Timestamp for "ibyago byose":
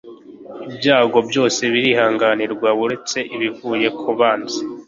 0.69-1.61